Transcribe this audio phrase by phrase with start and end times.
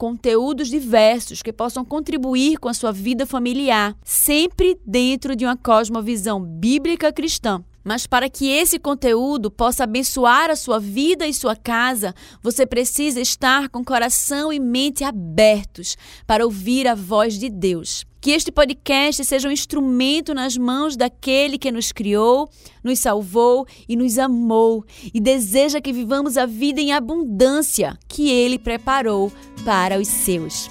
[0.00, 6.42] conteúdos diversos que possam contribuir com a sua vida familiar, sempre dentro de uma cosmovisão
[6.42, 7.62] bíblica cristã.
[7.84, 13.20] Mas para que esse conteúdo possa abençoar a sua vida e sua casa, você precisa
[13.20, 18.06] estar com coração e mente abertos para ouvir a voz de Deus.
[18.20, 22.50] Que este podcast seja um instrumento nas mãos daquele que nos criou,
[22.84, 28.58] nos salvou e nos amou e deseja que vivamos a vida em abundância que ele
[28.58, 29.32] preparou
[29.64, 30.68] para os seus.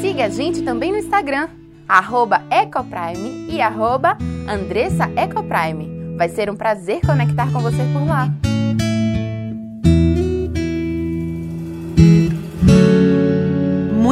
[0.00, 4.16] Siga a gente também no Instagram arroba Ecoprime e arroba
[4.48, 6.16] Andressa Ecoprime.
[6.16, 8.28] Vai ser um prazer conectar com você por lá.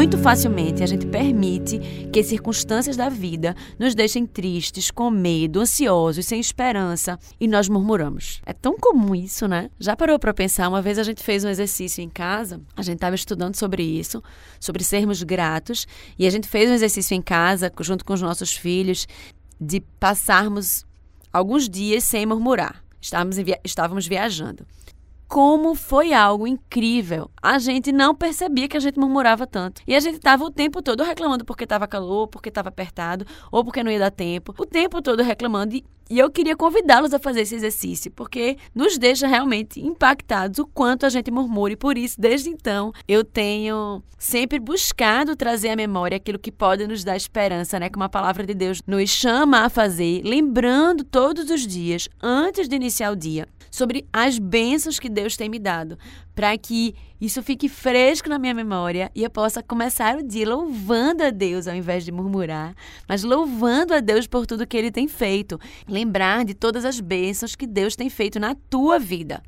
[0.02, 1.78] Muito facilmente a gente permite
[2.12, 8.40] que circunstâncias da vida nos deixem tristes, com medo, ansiosos, sem esperança e nós murmuramos.
[8.44, 9.70] É tão comum isso, né?
[9.78, 10.68] Já parou para pensar?
[10.68, 14.20] Uma vez a gente fez um exercício em casa, a gente estava estudando sobre isso,
[14.58, 15.86] sobre sermos gratos,
[16.18, 19.06] e a gente fez um exercício em casa, junto com os nossos filhos,
[19.60, 20.84] de passarmos
[21.32, 22.82] alguns dias sem murmurar.
[23.00, 24.66] Estávamos, via estávamos viajando
[25.32, 27.30] como foi algo incrível.
[27.42, 29.80] A gente não percebia que a gente murmurava tanto.
[29.86, 33.64] E a gente estava o tempo todo reclamando porque estava calor, porque estava apertado, ou
[33.64, 34.54] porque não ia dar tempo.
[34.58, 35.74] O tempo todo reclamando.
[35.74, 40.66] E, e eu queria convidá-los a fazer esse exercício, porque nos deixa realmente impactados o
[40.66, 41.72] quanto a gente murmura.
[41.72, 46.86] E por isso, desde então, eu tenho sempre buscado trazer à memória aquilo que pode
[46.86, 47.88] nos dar esperança, né?
[47.88, 52.76] Como a palavra de Deus nos chama a fazer, lembrando todos os dias, antes de
[52.76, 55.98] iniciar o dia, sobre as bênçãos que Deus tem me dado,
[56.34, 61.22] para que isso fique fresco na minha memória e eu possa começar o dia louvando
[61.22, 62.74] a Deus ao invés de murmurar,
[63.08, 65.58] mas louvando a Deus por tudo que ele tem feito.
[65.88, 69.42] Lembrar de todas as bênçãos que Deus tem feito na tua vida.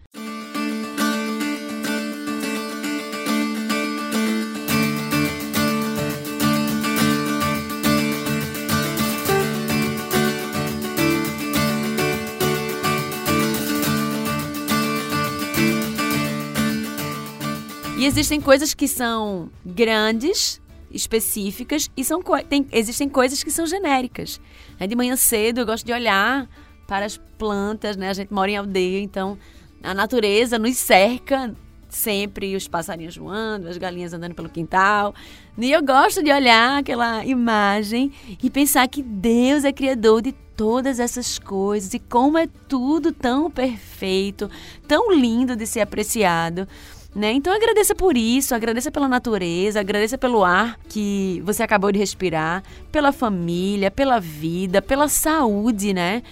[18.05, 20.61] E existem coisas que são grandes,
[20.91, 24.39] específicas, e são tem, existem coisas que são genéricas.
[24.79, 24.87] Né?
[24.87, 26.47] De manhã cedo eu gosto de olhar
[26.87, 28.11] para as plantas, né?
[28.11, 29.39] A gente mora em aldeia, então
[29.83, 31.57] a natureza nos cerca
[31.89, 35.15] sempre, os passarinhos voando, as galinhas andando pelo quintal.
[35.57, 41.01] E eu gosto de olhar aquela imagem e pensar que Deus é criador de todas
[41.01, 44.51] essas coisas e como é tudo tão perfeito,
[44.87, 46.69] tão lindo de ser apreciado.
[47.15, 47.33] Né?
[47.33, 52.65] Então agradeça por isso, agradeça pela natureza, agradeça pelo ar que você acabou de respirar,
[52.91, 56.25] pela família, pela vida, pela saúde, né?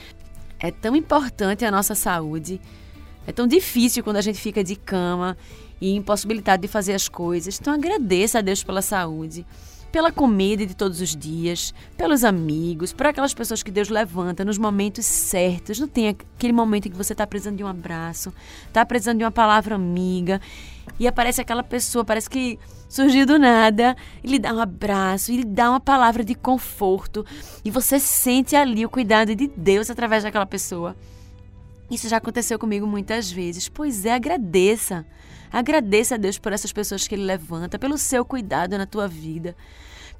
[0.59, 2.61] É tão importante a nossa saúde.
[3.25, 5.37] É tão difícil quando a gente fica de cama
[5.81, 7.61] e impossibilitado de fazer as coisas.
[7.61, 9.47] Então agradeça a Deus pela saúde
[9.93, 14.57] pela comida de todos os dias, pelos amigos, por aquelas pessoas que Deus levanta nos
[14.57, 15.79] momentos certos.
[15.79, 18.33] Não tem aquele momento em que você está precisando de um abraço,
[18.67, 20.41] está precisando de uma palavra amiga
[20.99, 22.59] e aparece aquela pessoa, parece que
[22.89, 27.25] surgiu do nada, e lhe dá um abraço, e lhe dá uma palavra de conforto,
[27.65, 30.97] e você sente ali o cuidado de Deus através daquela pessoa.
[31.91, 33.69] Isso já aconteceu comigo muitas vezes.
[33.69, 35.05] Pois é, agradeça.
[35.53, 39.55] Agradeça a Deus por essas pessoas que Ele levanta, pelo seu cuidado na tua vida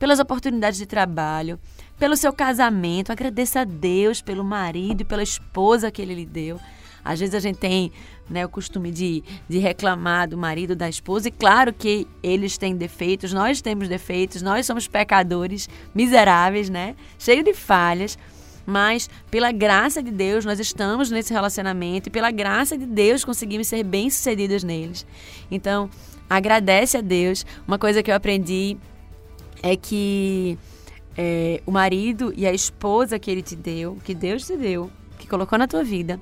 [0.03, 1.61] pelas oportunidades de trabalho,
[1.97, 3.13] pelo seu casamento.
[3.13, 6.59] Agradeça a Deus pelo marido e pela esposa que ele lhe deu.
[7.05, 7.93] Às vezes a gente tem
[8.33, 12.75] né, o costume de, de reclamar do marido, da esposa, e claro que eles têm
[12.75, 16.97] defeitos, nós temos defeitos, nós somos pecadores, miseráveis, né?
[17.19, 18.19] Cheio de falhas.
[18.65, 23.67] Mas pela graça de Deus nós estamos nesse relacionamento e pela graça de Deus conseguimos
[23.67, 25.05] ser bem-sucedidas neles.
[25.51, 25.91] Então,
[26.31, 27.45] agradece a Deus.
[27.67, 28.77] Uma coisa que eu aprendi
[29.63, 30.57] é que
[31.17, 35.27] é, o marido e a esposa que ele te deu, que Deus te deu, que
[35.27, 36.21] colocou na tua vida,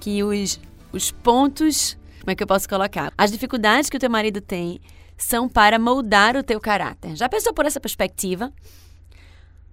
[0.00, 0.58] que os,
[0.92, 3.12] os pontos, como é que eu posso colocar?
[3.16, 4.80] As dificuldades que o teu marido tem
[5.16, 7.14] são para moldar o teu caráter.
[7.14, 8.52] Já pensou por essa perspectiva?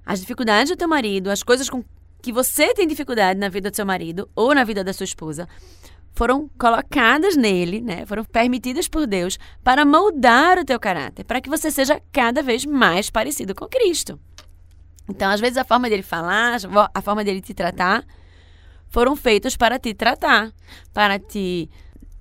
[0.06, 1.84] As dificuldades do teu marido, as coisas com
[2.22, 5.48] que você tem dificuldade na vida do seu marido ou na vida da sua esposa,
[6.14, 8.06] foram colocadas nele, né?
[8.06, 12.66] Foram permitidas por Deus para moldar o teu caráter, para que você seja cada vez
[12.66, 14.20] mais parecido com Cristo.
[15.08, 16.58] Então, às vezes a forma dele falar,
[16.94, 18.04] a forma dele te tratar,
[18.90, 20.52] foram feitos para te tratar,
[20.94, 21.70] para te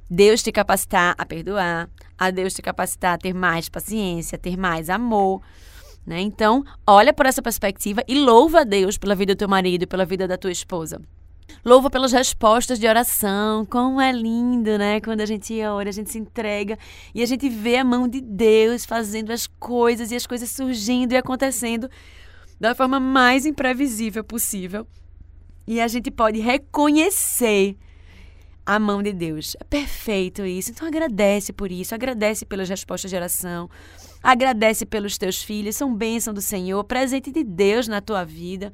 [0.08, 4.88] Deus te capacitar a perdoar, a Deus te capacitar a ter mais paciência, ter mais
[4.88, 5.42] amor.
[6.06, 6.20] Né?
[6.20, 9.86] Então, olha por essa perspectiva e louva a Deus pela vida do teu marido e
[9.86, 11.00] pela vida da tua esposa.
[11.64, 13.66] Louva pelas respostas de oração.
[13.66, 15.00] Como é lindo, né?
[15.00, 16.78] Quando a gente ora, a gente se entrega
[17.12, 21.12] e a gente vê a mão de Deus fazendo as coisas e as coisas surgindo
[21.12, 21.90] e acontecendo
[22.60, 24.86] da forma mais imprevisível possível
[25.66, 27.76] e a gente pode reconhecer
[28.64, 29.56] a mão de Deus.
[29.60, 30.70] É perfeito isso.
[30.72, 33.70] Então agradece por isso, agradece pelas respostas de oração,
[34.22, 38.72] agradece pelos teus filhos, são bênção do Senhor, presente de Deus na tua vida.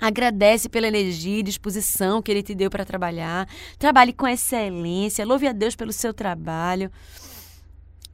[0.00, 3.46] Agradece pela energia e disposição que Ele te deu para trabalhar.
[3.78, 5.26] Trabalhe com excelência.
[5.26, 6.90] Louve a Deus pelo seu trabalho.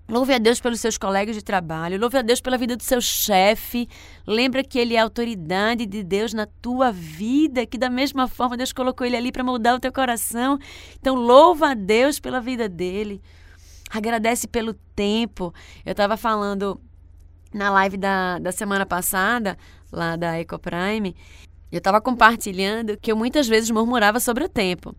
[0.08, 3.00] Louve a Deus pelos seus colegas de trabalho, louve a Deus pela vida do seu
[3.00, 3.88] chefe.
[4.24, 8.56] Lembra que ele é a autoridade de Deus na tua vida, que da mesma forma
[8.56, 10.58] Deus colocou ele ali para moldar o teu coração.
[11.00, 13.20] Então louva a Deus pela vida dele.
[13.90, 15.52] Agradece pelo tempo.
[15.84, 16.80] Eu estava falando
[17.52, 19.58] na live da, da semana passada,
[19.90, 21.16] lá da EcoPrime,
[21.70, 24.94] eu estava compartilhando que eu muitas vezes murmurava sobre o tempo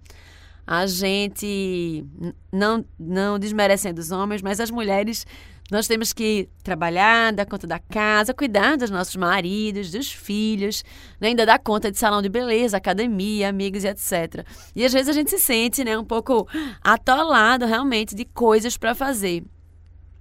[0.67, 2.05] a gente,
[2.51, 5.25] não, não desmerecendo os homens, mas as mulheres,
[5.71, 10.83] nós temos que trabalhar, dar conta da casa, cuidar dos nossos maridos, dos filhos,
[11.21, 11.29] né?
[11.29, 14.45] ainda dar conta de salão de beleza, academia, amigos e etc.
[14.75, 16.45] E às vezes a gente se sente né, um pouco
[16.83, 19.45] atolado realmente de coisas para fazer.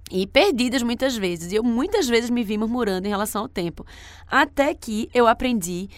[0.09, 1.51] E perdidas muitas vezes.
[1.51, 3.85] E eu muitas vezes me vi murmurando em relação ao tempo.
[4.25, 5.89] Até que eu aprendi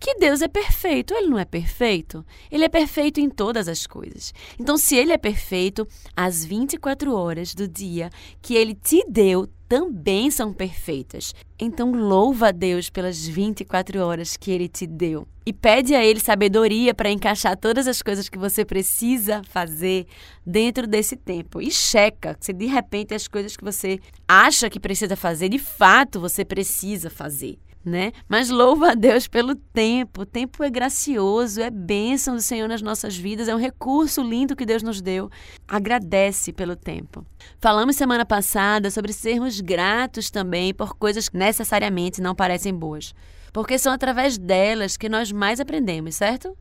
[0.00, 1.12] que Deus é perfeito.
[1.12, 2.24] Ele não é perfeito?
[2.50, 4.32] Ele é perfeito em todas as coisas.
[4.58, 5.86] Então, se ele é perfeito,
[6.16, 8.08] as 24 horas do dia
[8.40, 11.34] que ele te deu também são perfeitas.
[11.58, 15.28] Então, louva a Deus pelas 24 horas que ele te deu.
[15.46, 20.06] E pede a ele sabedoria para encaixar todas as coisas que você precisa fazer
[20.44, 21.60] dentro desse tempo.
[21.60, 26.18] E checa se de repente as coisas que você acha que precisa fazer, de fato
[26.18, 28.12] você precisa fazer né?
[28.28, 30.22] Mas louva a Deus pelo tempo.
[30.22, 34.54] O tempo é gracioso, é bênção do Senhor nas nossas vidas, é um recurso lindo
[34.54, 35.30] que Deus nos deu.
[35.66, 37.24] Agradece pelo tempo.
[37.58, 43.14] Falamos semana passada sobre sermos gratos também por coisas que necessariamente não parecem boas,
[43.52, 46.56] porque são através delas que nós mais aprendemos, certo?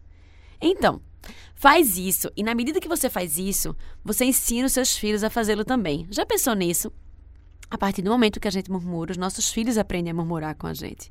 [0.61, 1.01] Então,
[1.55, 5.29] faz isso e na medida que você faz isso, você ensina os seus filhos a
[5.29, 6.07] fazê-lo também.
[6.09, 6.91] Já pensou nisso?
[7.71, 10.65] A partir do momento que a gente murmura, os nossos filhos aprendem a murmurar com
[10.65, 11.07] a gente.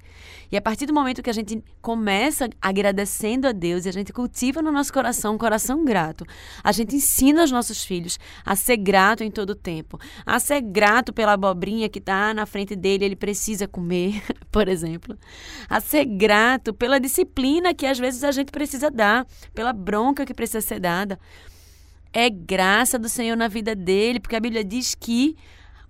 [0.50, 4.12] E a partir do momento que a gente começa agradecendo a Deus e a gente
[4.12, 6.27] cultiva no nosso coração um coração grato,
[6.65, 10.61] a gente ensina os nossos filhos a ser grato em todo o tempo, a ser
[10.61, 15.17] grato pela abobrinha que está na frente dele, ele precisa comer, por exemplo,
[15.71, 20.35] a ser grato pela disciplina que às vezes a gente precisa dar, pela bronca que
[20.35, 21.21] precisa ser dada.
[22.12, 25.37] É graça do Senhor na vida dele, porque a Bíblia diz que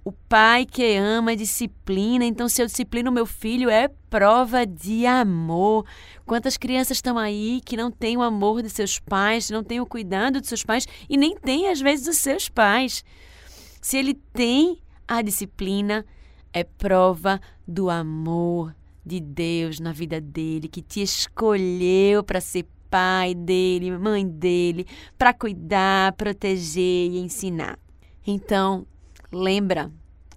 [0.08, 5.84] o pai que ama disciplina, então se eu disciplino meu filho é prova de amor.
[6.24, 9.86] Quantas crianças estão aí que não têm o amor de seus pais, não têm o
[9.86, 13.04] cuidado de seus pais e nem têm às vezes os seus pais.
[13.82, 16.06] Se ele tem a disciplina,
[16.54, 18.74] é prova do amor
[19.04, 24.86] de Deus na vida dele, que te escolheu para ser pai dele, mãe dele,
[25.18, 27.78] para cuidar, proteger e ensinar.
[28.26, 28.86] Então,
[29.30, 29.92] Lembra,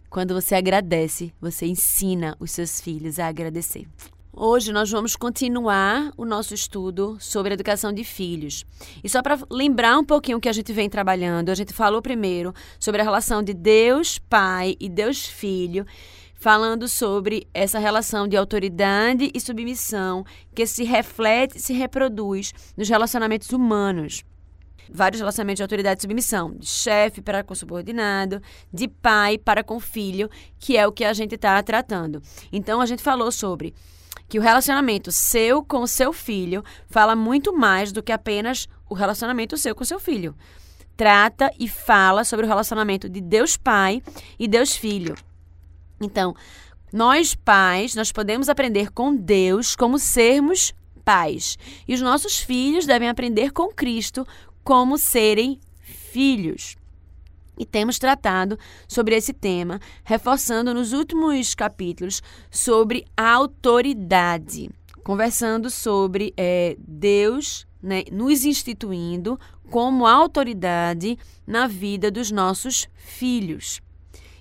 [0.09, 3.87] quando você agradece, você ensina os seus filhos a agradecer.
[4.33, 8.65] Hoje nós vamos continuar o nosso estudo sobre educação de filhos.
[9.01, 12.01] E só para lembrar um pouquinho o que a gente vem trabalhando, a gente falou
[12.01, 15.85] primeiro sobre a relação de Deus Pai e Deus Filho.
[16.33, 22.89] falando sobre essa relação de autoridade e submissão que se reflete e se reproduz nos
[22.89, 24.23] relacionamentos humanos.
[24.93, 28.41] Vários relacionamentos de autoridade e submissão, de chefe para com subordinado,
[28.73, 30.29] de pai para com filho,
[30.59, 32.21] que é o que a gente está tratando.
[32.51, 33.73] Então, a gente falou sobre
[34.27, 39.57] que o relacionamento seu com seu filho fala muito mais do que apenas o relacionamento
[39.57, 40.35] seu com seu filho.
[40.95, 44.01] Trata e fala sobre o relacionamento de Deus Pai
[44.37, 45.15] e Deus Filho.
[45.99, 46.35] Então,
[46.91, 50.73] nós pais, nós podemos aprender com Deus como sermos
[51.05, 51.57] pais.
[51.87, 54.27] E os nossos filhos devem aprender com Cristo
[54.63, 56.75] como serem filhos.
[57.57, 64.69] E temos tratado sobre esse tema, reforçando nos últimos capítulos sobre autoridade,
[65.03, 69.39] conversando sobre é, Deus né, nos instituindo
[69.69, 73.81] como autoridade na vida dos nossos filhos.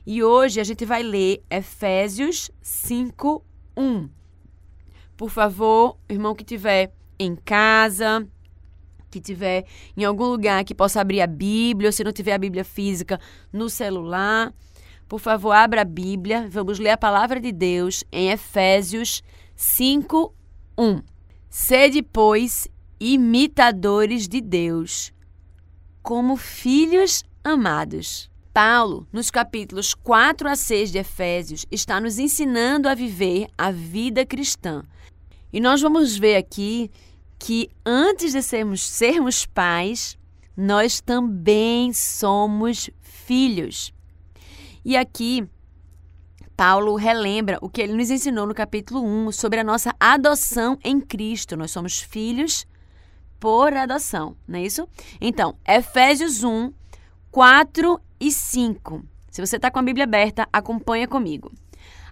[0.06, 3.42] E hoje a gente vai ler Efésios 5,
[3.76, 4.08] 1.
[5.16, 8.26] Por favor, irmão que tiver em casa,
[9.11, 9.64] que tiver
[9.97, 13.19] em algum lugar que possa abrir a Bíblia, ou se não tiver a Bíblia física
[13.52, 14.52] no celular,
[15.09, 16.49] por favor, abra a Bíblia.
[16.50, 19.23] Vamos ler a palavra de Deus em Efésios
[19.57, 20.35] 5,
[20.79, 21.02] 1.
[21.49, 22.69] Sede, pois,
[23.00, 25.12] imitadores de Deus,
[26.02, 32.95] como filhos amados Paulo, nos capítulos 4 a 6 de Efésios, está nos ensinando a
[32.95, 34.83] viver a vida cristã.
[35.52, 36.90] E nós vamos ver aqui
[37.40, 40.18] que antes de sermos, sermos pais,
[40.54, 43.94] nós também somos filhos.
[44.85, 45.49] E aqui,
[46.54, 51.00] Paulo relembra o que ele nos ensinou no capítulo 1 sobre a nossa adoção em
[51.00, 51.56] Cristo.
[51.56, 52.66] Nós somos filhos
[53.40, 54.87] por adoção, não é isso?
[55.18, 56.70] Então, Efésios 1,
[57.30, 59.02] 4 e 5.
[59.30, 61.50] Se você está com a Bíblia aberta, acompanha comigo.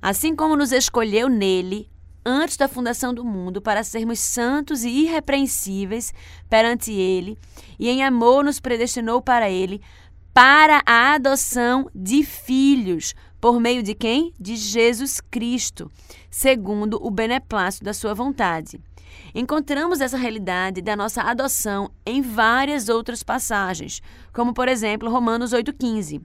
[0.00, 1.90] Assim como nos escolheu nele
[2.25, 6.12] antes da fundação do mundo para sermos santos e irrepreensíveis
[6.48, 7.38] perante ele,
[7.78, 9.80] e em amor nos predestinou para ele
[10.32, 14.32] para a adoção de filhos, por meio de quem?
[14.38, 15.90] De Jesus Cristo,
[16.30, 18.80] segundo o beneplácito da sua vontade.
[19.34, 24.00] Encontramos essa realidade da nossa adoção em várias outras passagens,
[24.32, 26.22] como por exemplo Romanos 8,15.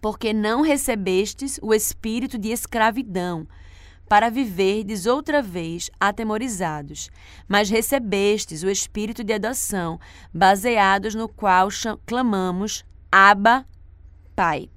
[0.00, 3.46] Porque não recebestes o espírito de escravidão,
[4.08, 7.10] para viverdes outra vez atemorizados,
[7.46, 10.00] mas recebestes o espírito de adoção,
[10.32, 11.68] baseados no qual
[12.06, 13.66] clamamos Abba,
[14.34, 14.70] Pai.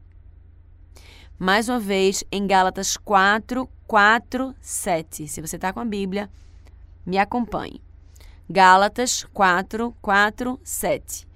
[1.39, 5.27] Mais uma vez, em Gálatas 4, 4, 7.
[5.27, 6.29] Se você está com a Bíblia,
[7.05, 7.81] me acompanhe.
[8.49, 11.30] Gálatas 4, 4, 7.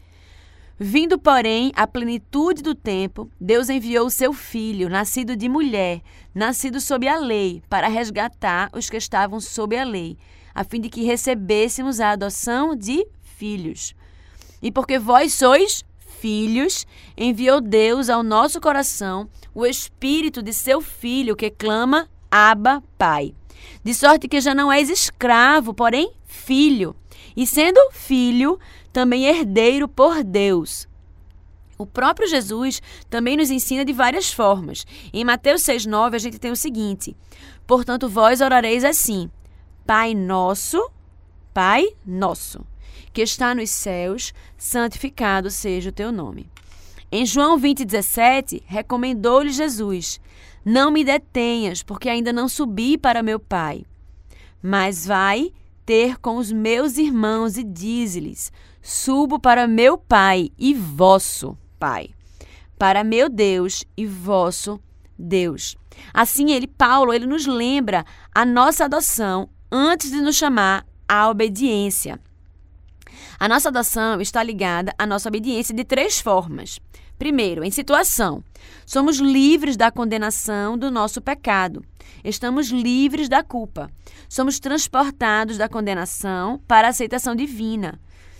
[0.77, 6.01] Vindo, porém, a plenitude do tempo, Deus enviou o seu filho, nascido de mulher,
[6.33, 10.17] nascido sob a lei, para resgatar os que estavam sob a lei,
[10.53, 13.95] a fim de que recebêssemos a adoção de filhos.
[14.61, 15.85] E porque vós sois
[16.19, 16.85] filhos,
[17.17, 23.33] enviou Deus ao nosso coração o espírito de seu filho que clama: Abba, Pai
[23.83, 26.95] de sorte que já não és escravo, porém filho,
[27.35, 28.59] e sendo filho,
[28.91, 30.87] também herdeiro por Deus.
[31.77, 34.85] O próprio Jesus também nos ensina de várias formas.
[35.13, 37.15] Em Mateus 6,9 a gente tem o seguinte:
[37.67, 39.29] Portanto, vós orareis assim:
[39.85, 40.89] Pai nosso,
[41.53, 42.65] Pai nosso,
[43.11, 46.49] que está nos céus, santificado seja o teu nome.
[47.11, 50.19] Em João 20,17, recomendou-lhe Jesus:
[50.65, 53.85] não me detenhas, porque ainda não subi para meu pai.
[54.63, 55.53] Mas vai
[55.85, 58.51] ter com os meus irmãos e diz-lhes:
[58.81, 62.09] Subo para meu pai e vosso pai,
[62.77, 64.79] para meu Deus e vosso
[65.17, 65.77] Deus.
[66.13, 72.19] Assim, ele, Paulo, ele nos lembra a nossa adoção antes de nos chamar à obediência.
[73.39, 76.79] A nossa adoção está ligada à nossa obediência de três formas.
[77.17, 78.43] Primeiro, em situação.
[78.85, 81.83] Somos livres da condenação do nosso pecado.
[82.23, 83.89] Estamos livres da culpa.
[84.27, 87.99] Somos transportados da condenação para a aceitação divina,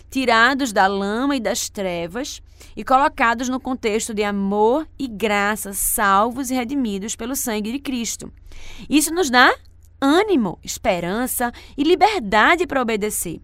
[0.10, 2.42] tirados da lama e das trevas
[2.76, 8.32] e colocados no contexto de amor e graça, salvos e redimidos pelo sangue de Cristo.
[8.90, 9.54] Isso nos dá
[10.02, 13.42] ânimo, esperança e liberdade para obedecer.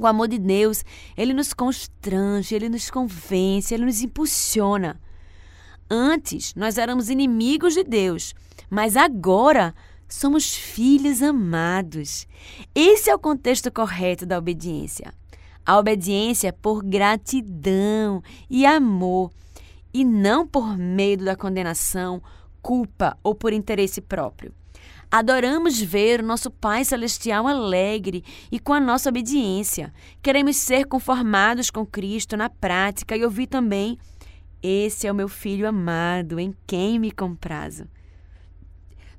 [0.00, 0.82] O amor de Deus,
[1.14, 4.98] ele nos constrange, ele nos convence, ele nos impulsiona.
[5.90, 8.34] Antes, nós éramos inimigos de Deus,
[8.70, 9.74] mas agora
[10.08, 12.26] somos filhos amados.
[12.74, 15.12] Esse é o contexto correto da obediência.
[15.66, 19.30] A obediência por gratidão e amor,
[19.92, 22.22] e não por medo da condenação,
[22.62, 24.54] culpa ou por interesse próprio.
[25.10, 29.92] Adoramos ver o nosso Pai Celestial alegre e com a nossa obediência.
[30.22, 33.98] Queremos ser conformados com Cristo na prática e ouvir também:
[34.62, 37.88] Esse é o meu filho amado, em quem me comprazo.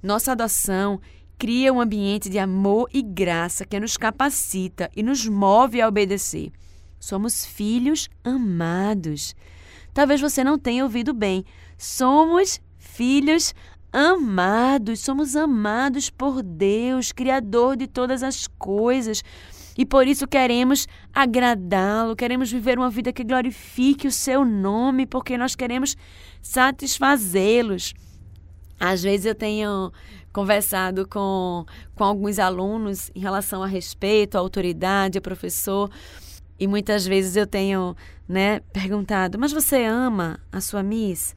[0.01, 1.01] Nossa adoção
[1.37, 6.53] cria um ambiente de amor e graça que nos capacita e nos move a obedecer.
[6.99, 9.35] Somos filhos amados.
[9.93, 11.43] Talvez você não tenha ouvido bem.
[11.77, 13.55] Somos filhos amados,
[14.95, 19.23] somos amados por Deus, Criador de todas as coisas.
[19.77, 25.37] E por isso queremos agradá-lo, queremos viver uma vida que glorifique o seu nome, porque
[25.37, 25.95] nós queremos
[26.41, 27.93] satisfazê-los.
[28.79, 29.91] Às vezes eu tenho
[30.33, 35.89] conversado com, com alguns alunos em relação a respeito, à autoridade, ao professor,
[36.59, 37.95] e muitas vezes eu tenho
[38.27, 41.35] né, perguntado: Mas você ama a sua Miss?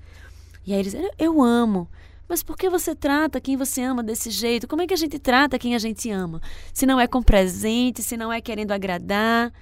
[0.66, 1.88] E aí eles dizem: Eu amo.
[2.34, 4.66] Mas por que você trata quem você ama desse jeito?
[4.66, 6.42] Como é que a gente trata quem a gente ama?
[6.72, 9.52] Se não é com presente, se não é querendo agradar.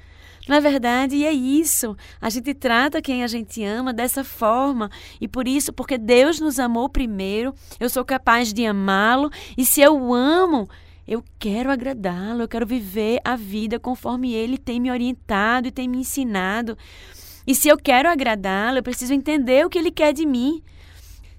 [0.48, 1.94] Na verdade, é isso.
[2.18, 4.90] A gente trata quem a gente ama dessa forma.
[5.20, 9.30] E por isso, porque Deus nos amou primeiro, eu sou capaz de amá-lo.
[9.54, 10.66] E se eu amo,
[11.06, 15.86] eu quero agradá-lo, eu quero viver a vida conforme ele tem me orientado e tem
[15.86, 16.78] me ensinado.
[17.46, 20.62] E se eu quero agradá-lo, eu preciso entender o que ele quer de mim.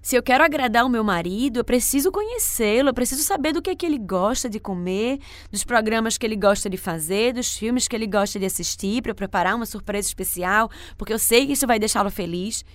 [0.03, 3.69] Se eu quero agradar o meu marido, eu preciso conhecê-lo, eu preciso saber do que,
[3.69, 5.17] é que ele gosta de comer,
[5.49, 9.15] dos programas que ele gosta de fazer, dos filmes que ele gosta de assistir, para
[9.15, 12.65] preparar uma surpresa especial, porque eu sei que isso vai deixá-lo feliz.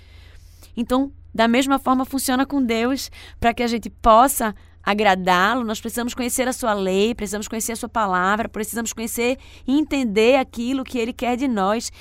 [0.74, 6.14] Então, da mesma forma funciona com Deus, para que a gente possa agradá-lo, nós precisamos
[6.14, 10.96] conhecer a sua lei, precisamos conhecer a sua palavra, precisamos conhecer e entender aquilo que
[10.96, 11.92] ele quer de nós.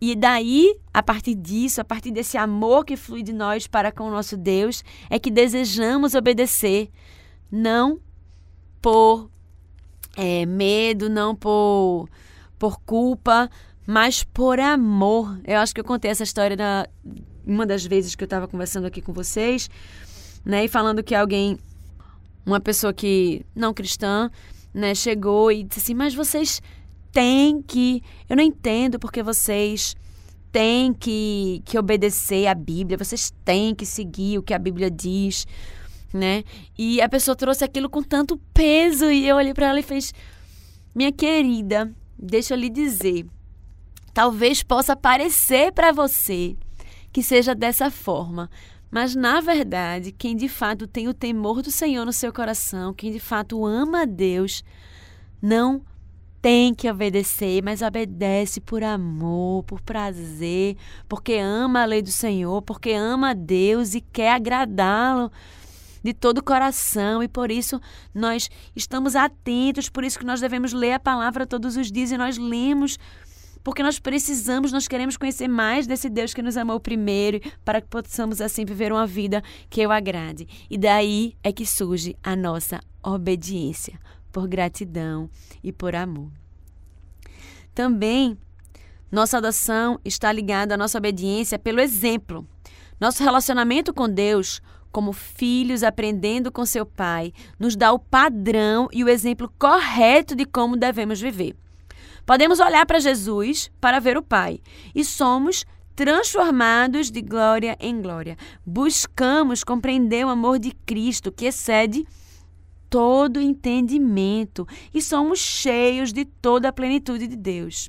[0.00, 4.04] E daí, a partir disso, a partir desse amor que flui de nós para com
[4.04, 6.90] o nosso Deus, é que desejamos obedecer,
[7.50, 8.00] não
[8.80, 9.30] por
[10.16, 12.08] é, medo, não por,
[12.58, 13.50] por culpa,
[13.86, 15.38] mas por amor.
[15.44, 16.86] Eu acho que eu contei essa história na,
[17.46, 19.68] uma das vezes que eu estava conversando aqui com vocês,
[20.44, 21.58] né, e falando que alguém,
[22.46, 24.30] uma pessoa que não cristã,
[24.72, 26.62] né, chegou e disse assim: Mas vocês
[27.12, 28.02] têm que.
[28.28, 29.96] Eu não entendo porque vocês
[30.52, 35.46] têm que, que obedecer à Bíblia, vocês têm que seguir o que a Bíblia diz,
[36.12, 36.44] né?
[36.76, 40.12] E a pessoa trouxe aquilo com tanto peso e eu olhei para ela e fez:
[40.94, 43.26] Minha querida, deixa eu lhe dizer.
[44.12, 46.56] Talvez possa parecer para você
[47.12, 48.50] que seja dessa forma,
[48.90, 53.12] mas na verdade, quem de fato tem o temor do Senhor no seu coração, quem
[53.12, 54.64] de fato ama a Deus,
[55.40, 55.82] não
[56.40, 60.76] tem que obedecer, mas obedece por amor, por prazer,
[61.08, 65.30] porque ama a lei do Senhor, porque ama a Deus e quer agradá-lo
[66.02, 67.78] de todo o coração e por isso
[68.14, 72.16] nós estamos atentos, por isso que nós devemos ler a palavra todos os dias e
[72.16, 72.98] nós lemos
[73.62, 77.88] porque nós precisamos, nós queremos conhecer mais desse Deus que nos amou primeiro, para que
[77.88, 80.48] possamos assim viver uma vida que eu agrade.
[80.70, 84.00] E daí é que surge a nossa obediência
[84.32, 85.28] por gratidão
[85.62, 86.30] e por amor.
[87.74, 88.36] Também,
[89.10, 92.46] nossa adoção está ligada à nossa obediência pelo exemplo.
[93.00, 94.60] Nosso relacionamento com Deus,
[94.92, 100.44] como filhos aprendendo com seu Pai, nos dá o padrão e o exemplo correto de
[100.44, 101.56] como devemos viver.
[102.26, 104.60] Podemos olhar para Jesus para ver o Pai
[104.94, 105.64] e somos
[105.96, 108.36] transformados de glória em glória.
[108.64, 112.06] Buscamos compreender o amor de Cristo que excede
[112.90, 117.88] todo entendimento e somos cheios de toda a plenitude de Deus.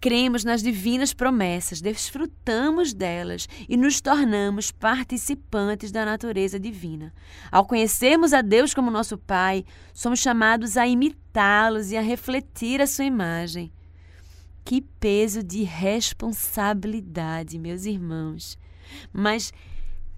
[0.00, 7.12] Cremos nas divinas promessas, desfrutamos delas e nos tornamos participantes da natureza divina.
[7.50, 12.86] Ao conhecermos a Deus como nosso Pai, somos chamados a imitá-los e a refletir a
[12.86, 13.72] sua imagem.
[14.64, 18.56] Que peso de responsabilidade, meus irmãos!
[19.12, 19.52] Mas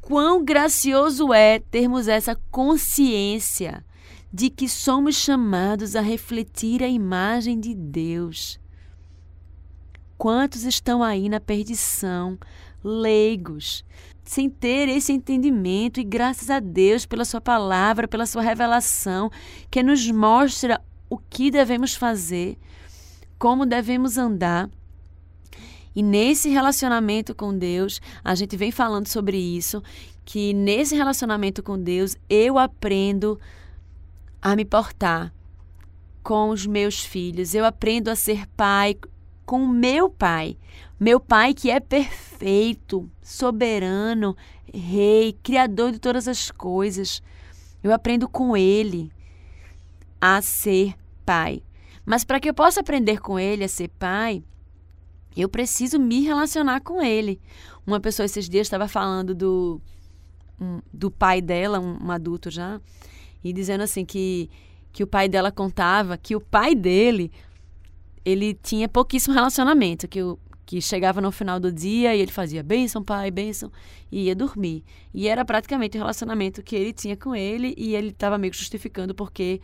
[0.01, 3.85] quão gracioso é termos essa consciência
[4.33, 8.61] de que somos chamados a refletir a imagem de Deus.
[10.17, 12.39] Quantos estão aí na perdição,
[12.85, 13.85] leigos,
[14.23, 19.31] sem ter esse entendimento, e graças a Deus pela Sua palavra, pela Sua revelação,
[19.71, 22.57] que nos mostra o que devemos fazer,
[23.39, 24.71] como devemos andar.
[25.95, 29.83] E nesse relacionamento com Deus, a gente vem falando sobre isso,
[30.25, 33.39] que nesse relacionamento com Deus eu aprendo
[34.41, 35.33] a me portar
[36.23, 38.97] com os meus filhos, eu aprendo a ser pai
[39.51, 40.57] com o meu Pai.
[40.99, 44.37] Meu Pai que é perfeito, soberano,
[44.73, 47.21] rei, criador de todas as coisas.
[47.83, 49.11] Eu aprendo com ele
[50.21, 50.95] a ser
[51.27, 51.65] pai.
[52.07, 54.45] Mas para que eu possa aprender com ele a ser pai,
[55.37, 57.41] eu preciso me relacionar com ele.
[57.87, 59.81] Uma pessoa esses dias estava falando do,
[60.61, 62.81] um, do pai dela, um, um adulto já,
[63.43, 64.51] e dizendo assim que,
[64.93, 67.31] que o pai dela contava que o pai dele
[68.25, 70.39] ele tinha pouquíssimo relacionamento, que o,
[70.71, 73.73] que chegava no final do dia e ele fazia bênção, pai, bênção,
[74.13, 74.85] e ia dormir.
[75.13, 78.59] E era praticamente o relacionamento que ele tinha com ele e ele estava meio que
[78.59, 79.61] justificando porque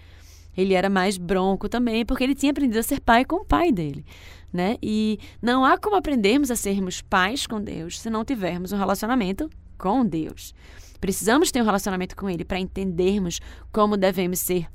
[0.57, 3.71] ele era mais bronco também, porque ele tinha aprendido a ser pai com o pai
[3.71, 4.05] dele.
[4.53, 4.79] Né?
[4.83, 9.51] E não há como aprendermos a sermos pais com Deus se não tivermos um relacionamento
[9.77, 10.55] com Deus.
[11.01, 13.40] Precisamos ter um relacionamento com Ele para entendermos
[13.71, 14.66] como devemos ser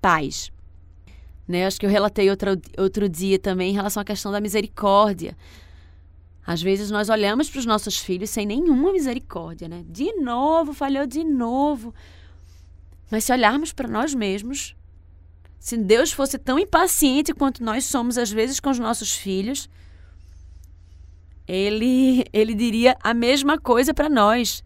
[0.00, 0.50] pais.
[1.46, 1.66] Né?
[1.66, 5.36] Acho que eu relatei outro, outro dia também em relação à questão da misericórdia.
[6.46, 9.84] Às vezes nós olhamos para os nossos filhos sem nenhuma misericórdia, né?
[9.86, 11.94] De novo, falhou de novo.
[13.10, 14.74] Mas se olharmos para nós mesmos,
[15.58, 19.68] se Deus fosse tão impaciente quanto nós somos às vezes com os nossos filhos,
[21.46, 24.62] ele ele diria a mesma coisa para nós.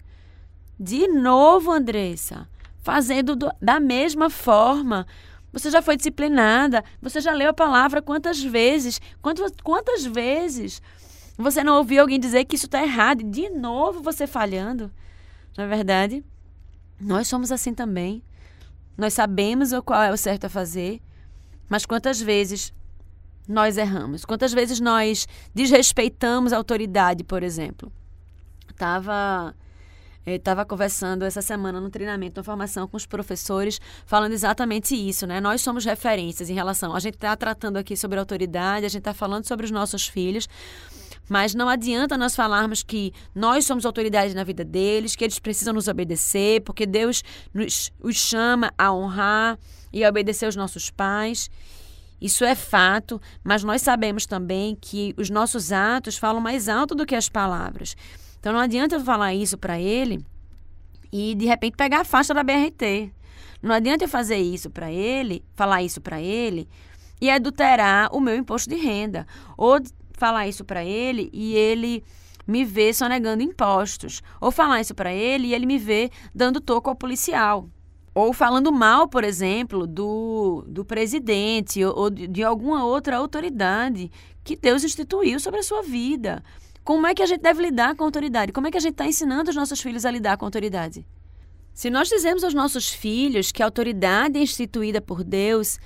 [0.79, 2.49] De novo, Andressa,
[2.83, 5.07] fazendo do, da mesma forma.
[5.53, 9.01] Você já foi disciplinada, você já leu a palavra quantas vezes?
[9.21, 10.81] Quantas, quantas vezes?
[11.37, 14.91] Você não ouviu alguém dizer que isso está errado e de novo você falhando?
[15.57, 16.25] Na é verdade,
[16.99, 18.23] nós somos assim também.
[18.97, 21.01] Nós sabemos o qual é o certo a fazer,
[21.69, 22.73] mas quantas vezes
[23.49, 24.25] nós erramos?
[24.25, 27.93] Quantas vezes nós desrespeitamos a autoridade, por exemplo?
[28.71, 29.55] Estava
[30.25, 35.41] estava conversando essa semana no treinamento, na formação com os professores, falando exatamente isso, né?
[35.41, 36.95] Nós somos referências em relação.
[36.95, 40.49] A gente está tratando aqui sobre autoridade, a gente está falando sobre os nossos filhos,
[41.29, 45.73] mas não adianta nós falarmos que nós somos autoridade na vida deles, que eles precisam
[45.73, 47.23] nos obedecer, porque Deus
[47.55, 49.59] nos, os chama a honrar
[49.93, 51.49] e a obedecer os nossos pais.
[52.21, 57.05] Isso é fato, mas nós sabemos também que os nossos atos falam mais alto do
[57.05, 57.97] que as palavras.
[58.39, 60.25] Então não adianta eu falar isso para ele
[61.13, 63.13] e de repente pegar a faixa da BRT.
[63.63, 66.69] Não adianta eu fazer isso para ele, falar isso para ele
[67.21, 69.81] e adulterar o meu imposto de renda ou
[70.23, 72.05] falar isso para ele e ele
[72.47, 76.89] me ver sonegando impostos, ou falar isso para ele e ele me ver dando toco
[76.89, 77.69] ao policial,
[78.15, 84.13] ou falando mal, por exemplo, do, do presidente ou, ou de, de alguma outra autoridade
[84.45, 86.41] que Deus instituiu sobre a sua vida.
[86.85, 88.53] Como é que a gente deve lidar com a autoridade?
[88.53, 91.05] Como é que a gente está ensinando os nossos filhos a lidar com a autoridade?
[91.75, 95.81] Se nós dizemos aos nossos filhos que a autoridade é instituída por Deus,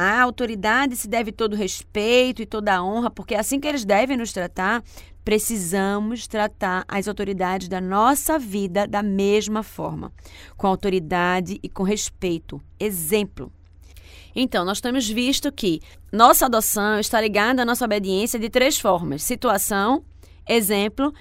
[0.00, 4.16] a autoridade se deve todo respeito e toda honra, porque é assim que eles devem
[4.16, 4.80] nos tratar.
[5.24, 10.12] Precisamos tratar as autoridades da nossa vida da mesma forma,
[10.56, 12.62] com autoridade e com respeito.
[12.78, 13.52] Exemplo.
[14.36, 15.80] Então, nós temos visto que
[16.12, 20.04] nossa adoção está ligada à nossa obediência de três formas: situação,
[20.48, 21.12] exemplo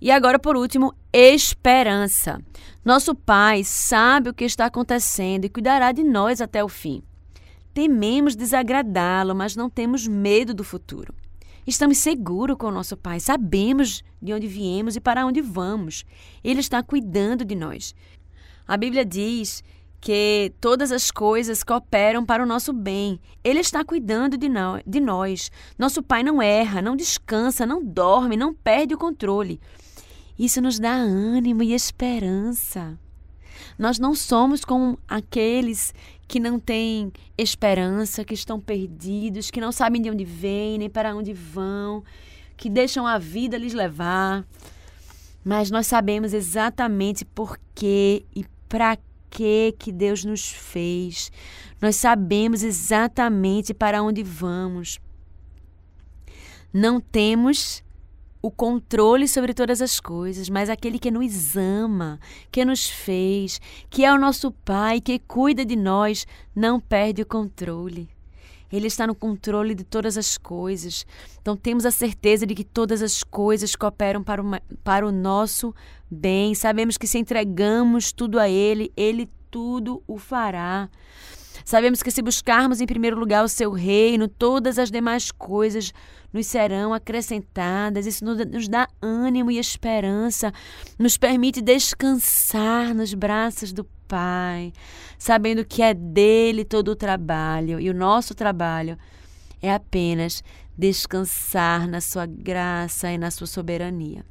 [0.00, 2.40] e agora, por último, esperança.
[2.84, 7.00] Nosso Pai sabe o que está acontecendo e cuidará de nós até o fim.
[7.72, 11.14] Tememos desagradá-lo, mas não temos medo do futuro.
[11.66, 16.04] Estamos seguros com o nosso Pai, sabemos de onde viemos e para onde vamos.
[16.42, 17.94] Ele está cuidando de nós.
[18.66, 19.62] A Bíblia diz
[20.00, 23.20] que todas as coisas cooperam para o nosso bem.
[23.42, 25.50] Ele está cuidando de, no, de nós.
[25.78, 29.60] Nosso Pai não erra, não descansa, não dorme, não perde o controle.
[30.38, 32.98] Isso nos dá ânimo e esperança.
[33.78, 35.92] Nós não somos como aqueles
[36.28, 41.16] que não têm esperança, que estão perdidos, que não sabem de onde vêm nem para
[41.16, 42.04] onde vão,
[42.54, 44.46] que deixam a vida lhes levar.
[45.42, 48.98] Mas nós sabemos exatamente por que e para
[49.30, 51.32] que que Deus nos fez.
[51.80, 55.00] Nós sabemos exatamente para onde vamos.
[56.72, 57.82] Não temos
[58.40, 62.20] o controle sobre todas as coisas, mas aquele que nos ama,
[62.50, 67.26] que nos fez, que é o nosso Pai, que cuida de nós, não perde o
[67.26, 68.08] controle.
[68.70, 71.06] Ele está no controle de todas as coisas.
[71.40, 74.44] Então temos a certeza de que todas as coisas cooperam para o,
[74.84, 75.74] para o nosso
[76.10, 76.54] bem.
[76.54, 80.90] Sabemos que se entregamos tudo a Ele, Ele tudo o fará.
[81.68, 85.92] Sabemos que se buscarmos em primeiro lugar o seu reino, todas as demais coisas
[86.32, 88.06] nos serão acrescentadas.
[88.06, 90.50] Isso nos dá ânimo e esperança,
[90.98, 94.72] nos permite descansar nos braços do Pai,
[95.18, 98.96] sabendo que é dele todo o trabalho e o nosso trabalho
[99.60, 100.42] é apenas
[100.74, 104.24] descansar na sua graça e na sua soberania.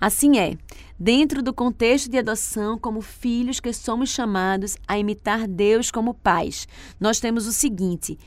[0.00, 0.56] Assim é,
[0.98, 6.68] dentro do contexto de adoção, como filhos que somos chamados a imitar Deus como pais,
[7.00, 8.18] nós temos o seguinte: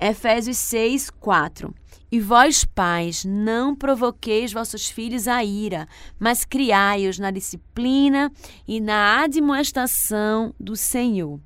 [0.00, 1.74] Efésios 6, 4.
[2.10, 5.86] E vós, pais, não provoqueis vossos filhos a ira,
[6.18, 8.32] mas criai-os na disciplina
[8.66, 11.38] e na admoestação do Senhor.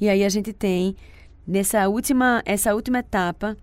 [0.00, 0.94] E aí a gente tem
[1.46, 3.56] nessa última essa última etapa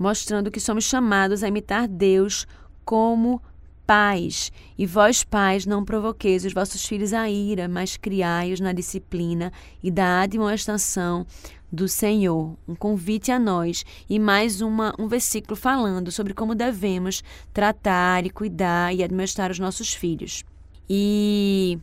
[0.00, 2.46] mostrando que somos chamados a imitar Deus
[2.84, 3.42] como
[3.90, 4.52] pais.
[4.78, 9.90] E vós, pais, não provoqueis os vossos filhos a ira, mas criai-os na disciplina e
[9.90, 11.26] da admoestação
[11.72, 12.56] do Senhor.
[12.68, 18.30] Um convite a nós e mais uma, um versículo falando sobre como devemos tratar e
[18.30, 20.44] cuidar e administrar os nossos filhos.
[20.88, 21.76] E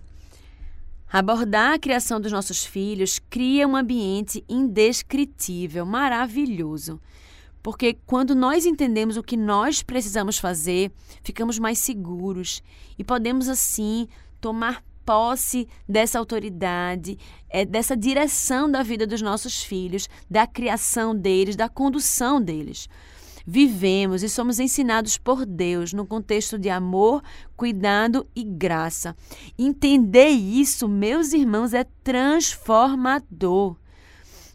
[1.11, 7.01] abordar a criação dos nossos filhos cria um ambiente indescritível, maravilhoso.
[7.67, 10.89] Porque quando nós entendemos o que nós precisamos fazer,
[11.21, 12.63] ficamos mais seguros
[12.97, 14.07] e podemos assim
[14.39, 21.57] tomar posse dessa autoridade, é, dessa direção da vida dos nossos filhos, da criação deles,
[21.57, 22.87] da condução deles.
[23.45, 27.21] Vivemos e somos ensinados por Deus no contexto de amor,
[27.57, 29.13] cuidado e graça.
[29.59, 33.75] Entender isso, meus irmãos, é transformador.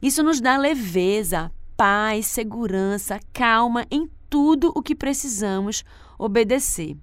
[0.00, 5.84] Isso nos dá leveza, paz, segurança, calma em tudo o que precisamos
[6.16, 6.96] obedecer.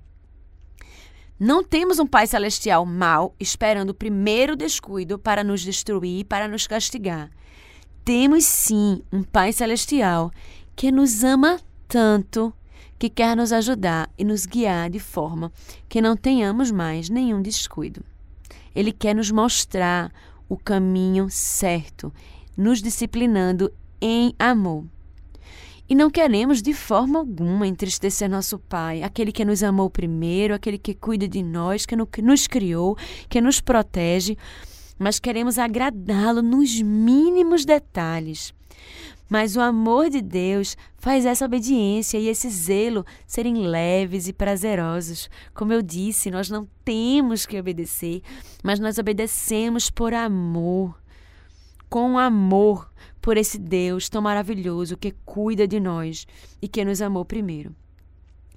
[1.38, 6.66] Não temos um Pai Celestial mau, esperando o primeiro descuido para nos destruir, para nos
[6.66, 7.30] castigar.
[8.06, 10.32] Temos sim um Pai Celestial
[10.78, 12.54] que nos ama tanto
[12.98, 15.52] que quer nos ajudar e nos guiar de forma
[15.90, 18.02] que não tenhamos mais nenhum descuido.
[18.74, 20.10] Ele quer nos mostrar
[20.48, 22.14] o caminho certo,
[22.56, 23.70] nos disciplinando
[24.02, 24.86] em amor.
[25.90, 30.78] E não queremos de forma alguma entristecer nosso Pai, aquele que nos amou primeiro, aquele
[30.78, 32.96] que cuida de nós, que nos criou,
[33.28, 34.38] que nos protege,
[35.00, 38.54] mas queremos agradá-lo nos mínimos detalhes.
[39.28, 45.30] Mas o amor de Deus faz essa obediência e esse zelo serem leves e prazerosos.
[45.56, 48.22] Como eu disse, nós não temos que obedecer,
[48.64, 51.00] mas nós obedecemos por amor
[51.90, 52.92] com amor
[53.30, 56.26] por esse Deus tão maravilhoso que cuida de nós
[56.60, 57.76] e que nos amou primeiro.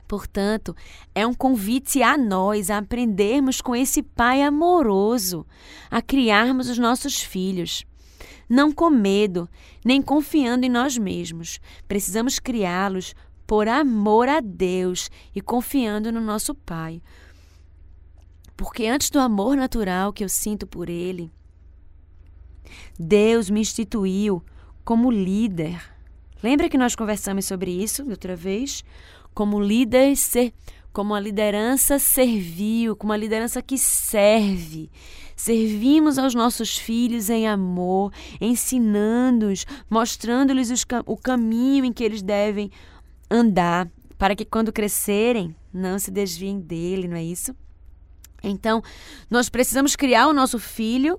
[0.09, 0.75] Portanto,
[1.15, 5.47] é um convite a nós a aprendermos com esse Pai amoroso,
[5.91, 7.85] a criarmos os nossos filhos.
[8.49, 9.47] Não com medo,
[9.85, 11.61] nem confiando em nós mesmos.
[11.87, 13.15] Precisamos criá-los
[13.47, 17.03] por amor a Deus e confiando no nosso Pai.
[18.57, 21.31] Porque antes do amor natural que eu sinto por Ele,
[22.99, 24.43] Deus me instituiu
[24.85, 25.81] como líder.
[26.43, 28.85] Lembra que nós conversamos sobre isso outra vez?
[29.33, 30.53] Como líder, ser,
[30.93, 34.91] como uma liderança servil, como uma liderança que serve.
[35.37, 42.71] Servimos aos nossos filhos em amor, ensinando-os, mostrando-lhes o caminho em que eles devem
[43.31, 47.57] andar, para que quando crescerem não se desviem dele, não é isso?
[48.43, 48.83] Então,
[49.31, 51.19] nós precisamos criar o nosso filho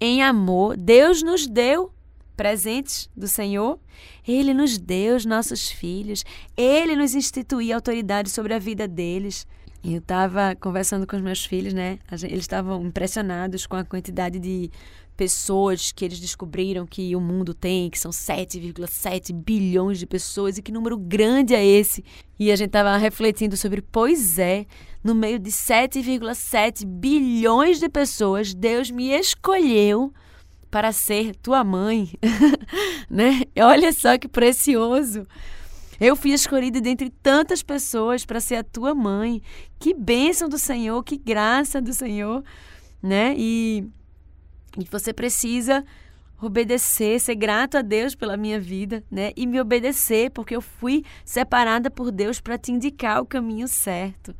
[0.00, 0.76] em amor.
[0.76, 1.93] Deus nos deu
[2.36, 3.78] presentes do Senhor.
[4.26, 6.24] Ele nos deu os nossos filhos.
[6.56, 9.46] Ele nos instituiu autoridade sobre a vida deles.
[9.82, 11.98] Eu estava conversando com os meus filhos, né?
[12.10, 14.70] Eles estavam impressionados com a quantidade de
[15.16, 20.62] pessoas que eles descobriram que o mundo tem, que são 7,7 bilhões de pessoas, e
[20.62, 22.04] que número grande é esse?
[22.38, 24.66] E a gente estava refletindo sobre, pois é,
[25.02, 30.12] no meio de 7,7 bilhões de pessoas, Deus me escolheu
[30.74, 32.10] para ser tua mãe,
[33.08, 33.42] né?
[33.60, 35.24] Olha só que precioso.
[36.00, 39.40] Eu fui escolhida dentre tantas pessoas para ser a tua mãe.
[39.78, 42.42] Que bênção do Senhor, que graça do Senhor,
[43.00, 43.36] né?
[43.38, 43.84] E
[44.76, 45.84] e você precisa
[46.42, 49.30] obedecer, ser grato a Deus pela minha vida, né?
[49.36, 54.34] E me obedecer, porque eu fui separada por Deus para te indicar o caminho certo.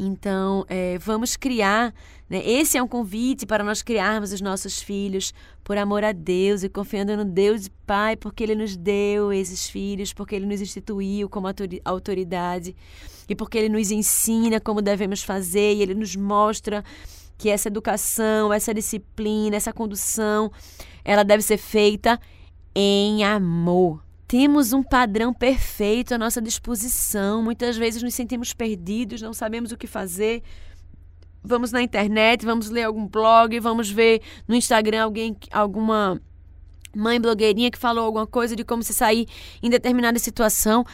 [0.00, 1.92] Então, é, vamos criar,
[2.30, 2.40] né?
[2.48, 5.34] esse é um convite para nós criarmos os nossos filhos
[5.64, 10.12] por amor a Deus e confiando no Deus Pai, porque Ele nos deu esses filhos,
[10.12, 11.48] porque Ele nos instituiu como
[11.84, 12.76] autoridade
[13.28, 16.84] e porque Ele nos ensina como devemos fazer e Ele nos mostra
[17.36, 20.50] que essa educação, essa disciplina, essa condução,
[21.04, 22.20] ela deve ser feita
[22.74, 24.07] em amor.
[24.28, 27.42] Temos um padrão perfeito à nossa disposição.
[27.42, 30.42] Muitas vezes nos sentimos perdidos, não sabemos o que fazer.
[31.42, 36.20] Vamos na internet, vamos ler algum blog, vamos ver no Instagram alguém alguma
[36.94, 39.26] mãe blogueirinha que falou alguma coisa de como se sair
[39.62, 40.84] em determinada situação.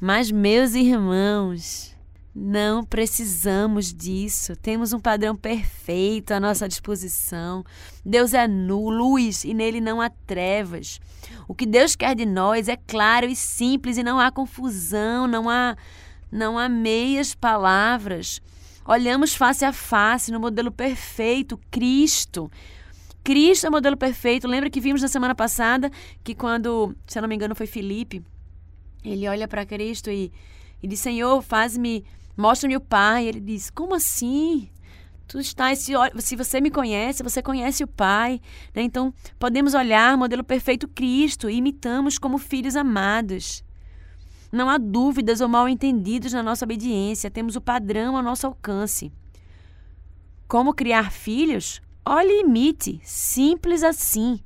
[0.00, 1.89] Mas, meus irmãos,
[2.34, 4.54] não precisamos disso.
[4.56, 7.64] Temos um padrão perfeito à nossa disposição.
[8.04, 11.00] Deus é luz e nele não há trevas.
[11.48, 15.48] O que Deus quer de nós é claro e simples e não há confusão, não
[15.48, 15.76] há
[16.30, 18.40] não há meias palavras.
[18.86, 22.50] Olhamos face a face no modelo perfeito, Cristo.
[23.22, 24.48] Cristo é o modelo perfeito.
[24.48, 25.90] Lembra que vimos na semana passada
[26.22, 28.22] que quando, se eu não me engano, foi Felipe,
[29.04, 30.32] ele olha para Cristo e,
[30.82, 32.04] e diz: Senhor, faz-me,
[32.40, 33.26] mostra-me o Pai.
[33.26, 34.68] Ele diz: Como assim?
[35.28, 38.40] Tu estás, se, se você me conhece, você conhece o Pai.
[38.74, 38.82] Né?
[38.82, 43.62] Então, podemos olhar modelo perfeito Cristo e imitamos como filhos amados.
[44.50, 49.12] Não há dúvidas ou mal entendidos na nossa obediência, temos o padrão ao nosso alcance.
[50.48, 51.80] Como criar filhos?
[52.04, 54.40] Olhe e imite, simples assim.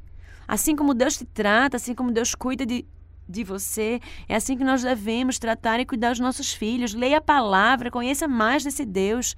[0.47, 2.85] Assim como Deus te trata, assim como Deus cuida de,
[3.29, 6.95] de você, é assim que nós devemos tratar e cuidar dos nossos filhos.
[6.95, 9.35] Leia a palavra, conheça mais desse Deus,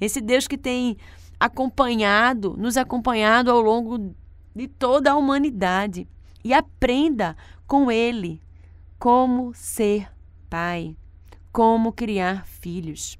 [0.00, 0.96] esse Deus que tem
[1.38, 4.14] acompanhado, nos acompanhado ao longo
[4.54, 6.06] de toda a humanidade.
[6.44, 8.40] E aprenda com Ele
[8.98, 10.10] como ser
[10.48, 10.96] pai,
[11.52, 13.18] como criar filhos.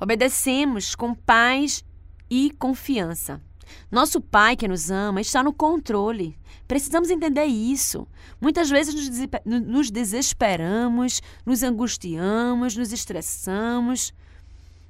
[0.00, 1.84] Obedecemos com paz
[2.28, 3.40] e confiança.
[3.90, 6.36] Nosso Pai que nos ama está no controle.
[6.66, 8.06] Precisamos entender isso.
[8.40, 8.94] Muitas vezes
[9.44, 14.12] nos desesperamos, nos angustiamos, nos estressamos,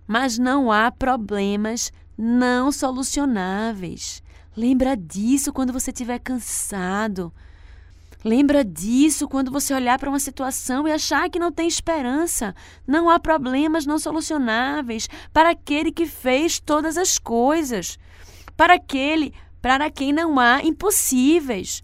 [0.06, 4.22] mas não há problemas não solucionáveis.
[4.56, 7.32] Lembra disso quando você estiver cansado.
[8.24, 12.54] Lembra disso quando você olhar para uma situação e achar que não tem esperança.
[12.86, 17.98] Não há problemas não solucionáveis para aquele que fez todas as coisas.
[18.56, 21.82] Para aquele para quem não há impossíveis.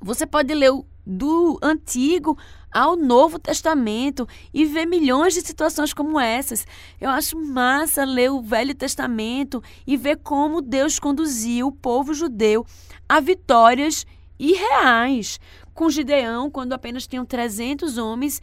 [0.00, 0.72] Você pode ler
[1.06, 2.36] do Antigo
[2.72, 6.66] ao Novo Testamento e ver milhões de situações como essas.
[7.00, 12.66] Eu acho massa ler o Velho Testamento e ver como Deus conduziu o povo judeu
[13.08, 14.04] a vitórias
[14.38, 15.38] irreais,
[15.74, 18.40] com Gideão, quando apenas tinham 300 homens,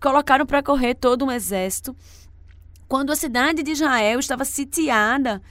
[0.00, 1.94] colocaram para correr todo um exército.
[2.88, 5.42] Quando a cidade de Israel estava sitiada,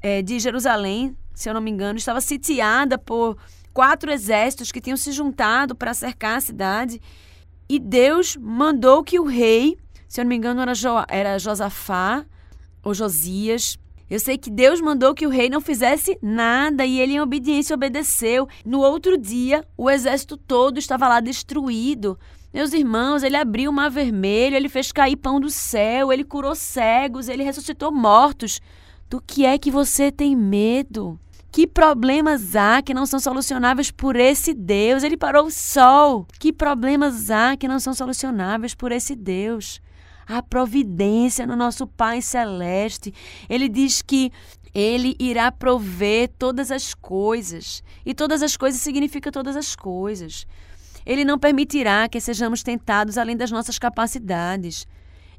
[0.00, 3.36] é, de Jerusalém, se eu não me engano, estava sitiada por
[3.72, 7.00] quatro exércitos que tinham se juntado para cercar a cidade.
[7.68, 9.76] E Deus mandou que o rei,
[10.08, 12.24] se eu não me engano, era, jo, era Josafá
[12.82, 13.78] ou Josias,
[14.10, 17.74] eu sei que Deus mandou que o rei não fizesse nada e ele, em obediência,
[17.74, 18.48] obedeceu.
[18.64, 22.18] No outro dia, o exército todo estava lá destruído.
[22.52, 26.54] Meus irmãos, ele abriu o mar vermelho, ele fez cair pão do céu, ele curou
[26.54, 28.60] cegos, ele ressuscitou mortos.
[29.08, 31.18] Do que é que você tem medo?
[31.50, 35.02] Que problemas há que não são solucionáveis por esse Deus?
[35.02, 36.26] Ele parou o sol.
[36.38, 39.80] Que problemas há que não são solucionáveis por esse Deus?
[40.28, 43.14] a providência no nosso Pai Celeste.
[43.48, 44.30] Ele diz que
[44.74, 47.82] ele irá prover todas as coisas.
[48.04, 50.46] E todas as coisas significa todas as coisas.
[51.06, 54.86] Ele não permitirá que sejamos tentados além das nossas capacidades.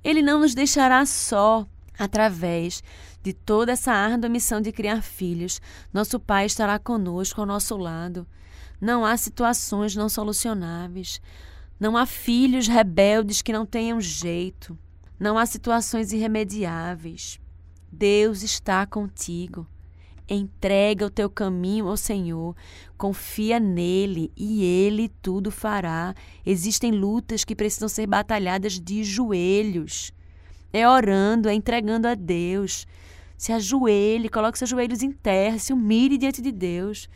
[0.04, 1.68] Ele não nos deixará só.
[1.98, 2.82] Através
[3.22, 5.62] de toda essa árdua missão de criar filhos,
[5.94, 8.26] nosso Pai estará conosco ao nosso lado.
[8.80, 11.22] Não há situações não solucionáveis.
[11.80, 14.78] Não há filhos rebeldes que não tenham jeito.
[15.20, 17.40] Não há situações irremediáveis.
[17.92, 19.68] Deus está contigo.
[20.30, 22.56] Entrega o teu caminho ao Senhor,
[22.96, 26.14] confia nele e ele tudo fará.
[26.46, 30.14] Existem lutas que precisam ser batalhadas de joelhos.
[30.72, 32.86] É orando, é entregando a Deus.
[33.40, 37.08] Se ajoelhe, coloque seus joelhos em terra, se humilhe diante de Deus.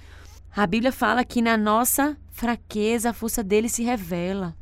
[0.55, 4.55] A Bíblia fala que na nossa fraqueza a força dele se revela.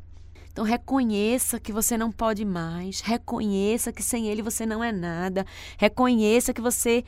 [0.52, 5.46] Então reconheça que você não pode mais, reconheça que sem ele você não é nada,
[5.78, 7.04] reconheça que você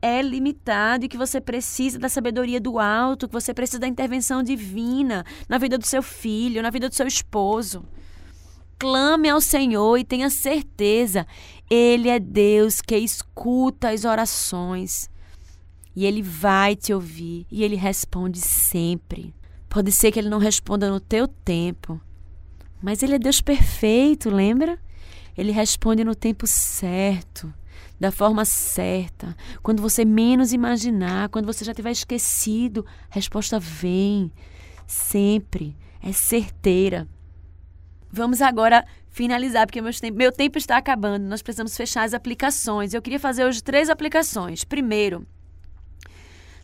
[0.00, 4.42] é limitado e que você precisa da sabedoria do alto, que você precisa da intervenção
[4.42, 7.84] divina na vida do seu filho, na vida do seu esposo.
[8.80, 11.26] Clame ao Senhor e tenha certeza,
[11.68, 15.10] Ele é Deus que escuta as orações.
[15.94, 19.34] E ele vai te ouvir e ele responde sempre.
[19.68, 22.00] Pode ser que ele não responda no teu tempo,
[22.80, 24.78] mas ele é Deus perfeito, lembra?
[25.36, 27.52] Ele responde no tempo certo,
[28.00, 29.36] da forma certa.
[29.62, 34.32] Quando você menos imaginar, quando você já tiver esquecido, a resposta vem.
[34.86, 35.76] Sempre.
[36.02, 37.06] É certeira.
[38.12, 41.24] Vamos agora finalizar, porque meu tempo, meu tempo está acabando.
[41.26, 42.92] Nós precisamos fechar as aplicações.
[42.92, 44.64] Eu queria fazer hoje três aplicações.
[44.64, 45.26] Primeiro,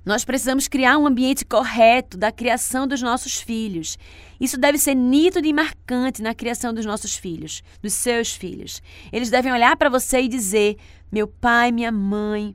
[0.07, 3.99] Nós precisamos criar um ambiente correto da criação dos nossos filhos.
[4.40, 8.80] Isso deve ser nítido e marcante na criação dos nossos filhos, dos seus filhos.
[9.12, 10.76] Eles devem olhar para você e dizer:
[11.11, 12.55] meu pai, minha mãe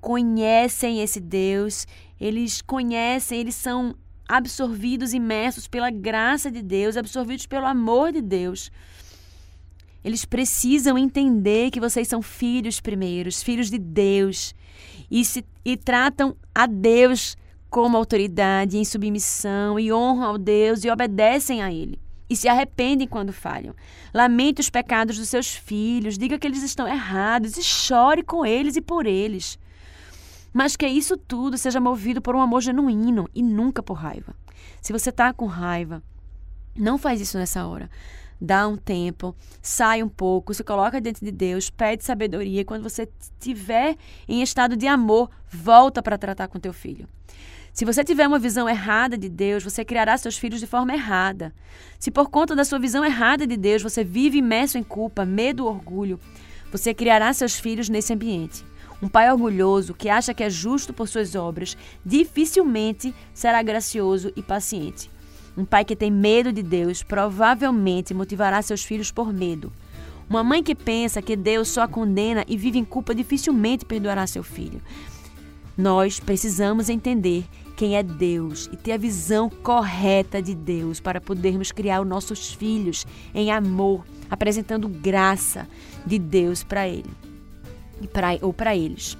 [0.00, 1.84] conhecem esse Deus,
[2.20, 3.96] eles conhecem, eles são
[4.36, 8.70] absorvidos, imersos pela graça de Deus, absorvidos pelo amor de Deus.
[10.04, 14.54] Eles precisam entender que vocês são filhos primeiros, filhos de Deus,
[15.10, 17.36] e, se, e tratam a Deus
[17.68, 21.98] como autoridade, em submissão, e honram ao Deus e obedecem a Ele.
[22.28, 23.74] E se arrependem quando falham.
[24.14, 28.76] Lamente os pecados dos seus filhos, diga que eles estão errados e chore com eles
[28.76, 29.58] e por eles.
[30.52, 34.34] Mas que isso tudo seja movido por um amor genuíno e nunca por raiva.
[34.80, 36.02] Se você está com raiva,
[36.76, 37.88] não faz isso nessa hora
[38.40, 42.62] dá um tempo, sai um pouco, se coloca diante de Deus, pede sabedoria.
[42.62, 43.96] E quando você estiver
[44.26, 47.06] em estado de amor, volta para tratar com teu filho.
[47.72, 51.54] Se você tiver uma visão errada de Deus, você criará seus filhos de forma errada.
[51.98, 55.66] Se por conta da sua visão errada de Deus você vive imerso em culpa, medo,
[55.66, 56.18] orgulho,
[56.72, 58.64] você criará seus filhos nesse ambiente.
[59.02, 64.42] Um pai orgulhoso que acha que é justo por suas obras dificilmente será gracioso e
[64.42, 65.10] paciente.
[65.56, 69.72] Um pai que tem medo de Deus provavelmente motivará seus filhos por medo.
[70.28, 74.26] Uma mãe que pensa que Deus só a condena e vive em culpa dificilmente perdoará
[74.26, 74.82] seu filho.
[75.76, 77.44] Nós precisamos entender
[77.76, 82.52] quem é Deus e ter a visão correta de Deus para podermos criar os nossos
[82.52, 85.66] filhos em amor, apresentando graça
[86.04, 87.29] de Deus para ele
[88.08, 89.16] pra, ou para eles.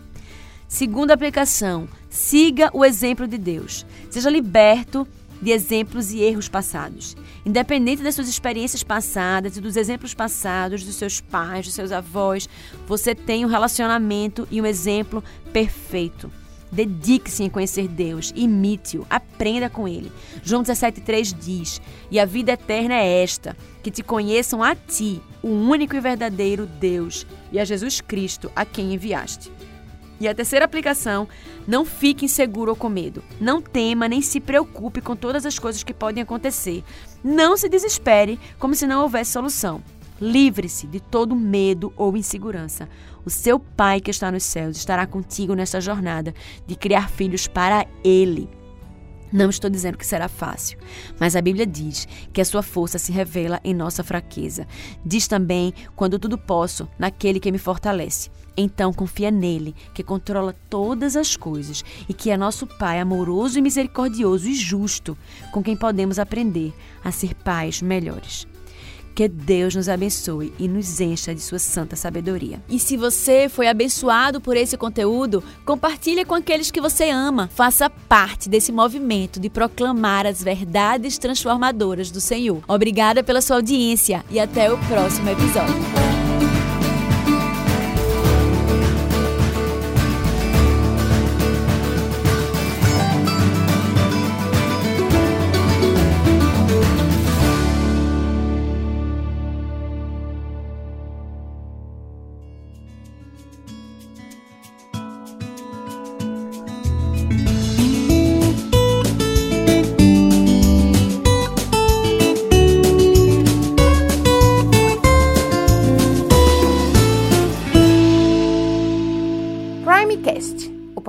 [0.68, 3.84] Segunda aplicação: siga o exemplo de Deus.
[4.10, 5.06] Seja liberto
[5.40, 7.16] de exemplos e erros passados.
[7.44, 12.48] Independente das suas experiências passadas e dos exemplos passados dos seus pais, dos seus avós,
[12.86, 16.30] você tem um relacionamento e um exemplo perfeito.
[16.72, 20.12] Dedique-se em conhecer Deus, imite-o, aprenda com ele.
[20.42, 25.48] João 17,3 diz: E a vida eterna é esta, que te conheçam a ti, o
[25.48, 29.50] único e verdadeiro Deus, e a Jesus Cristo, a quem enviaste.
[30.20, 31.26] E a terceira aplicação,
[31.66, 33.24] não fique inseguro ou com medo.
[33.40, 36.84] Não tema nem se preocupe com todas as coisas que podem acontecer.
[37.24, 39.82] Não se desespere como se não houvesse solução.
[40.20, 42.86] Livre-se de todo medo ou insegurança.
[43.24, 46.34] O seu Pai que está nos céus estará contigo nesta jornada
[46.66, 48.48] de criar filhos para Ele.
[49.32, 50.76] Não estou dizendo que será fácil,
[51.18, 54.66] mas a Bíblia diz que a sua força se revela em nossa fraqueza.
[55.04, 58.28] Diz também: quando tudo posso, naquele que me fortalece.
[58.56, 63.62] Então confia nele, que controla todas as coisas e que é nosso Pai amoroso e
[63.62, 65.16] misericordioso e justo,
[65.52, 68.48] com quem podemos aprender a ser pais melhores.
[69.14, 72.62] Que Deus nos abençoe e nos encha de sua santa sabedoria.
[72.68, 77.48] E se você foi abençoado por esse conteúdo, compartilhe com aqueles que você ama.
[77.54, 82.62] Faça parte desse movimento de proclamar as verdades transformadoras do Senhor.
[82.66, 86.09] Obrigada pela sua audiência e até o próximo episódio.